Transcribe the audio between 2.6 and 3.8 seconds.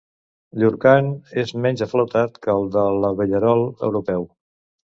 de l'abellerol